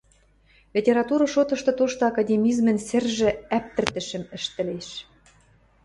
—Литература 0.75 1.25
шотышты 1.33 1.71
тошты 1.77 2.03
академизмӹн 2.11 2.77
сӹржӹ 2.87 3.29
ӓптӹртӹшӹм 3.57 4.23
ӹштӹлеш. 4.37 4.87